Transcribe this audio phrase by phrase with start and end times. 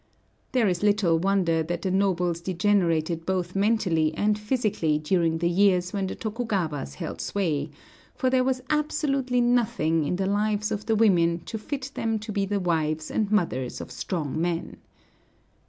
[0.53, 5.93] There is little wonder that the nobles degenerated both mentally and physically during the years
[5.93, 7.69] when the Tokugawas held sway;
[8.15, 12.31] for there was absolutely nothing in the lives of the women to fit them to
[12.31, 14.77] be the wives and mothers of strong men.